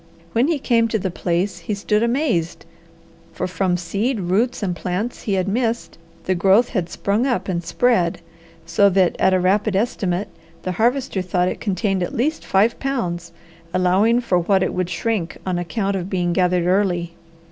[0.33, 2.65] When he came to the place he stood amazed,
[3.33, 7.63] for from seed, roots, and plants he had missed, the growth had sprung up and
[7.63, 8.19] spread,
[8.65, 10.29] so that at a rapid estimate
[10.63, 13.31] the Harvester thought it contained at least five pounds,
[13.75, 17.13] allowing for what it would shrink on account of being gathered early.